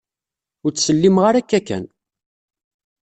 Ur 0.65 0.71
ttsellimeɣ 0.73 1.23
ara 1.29 1.39
akka 1.41 1.59
kan. 1.67 1.85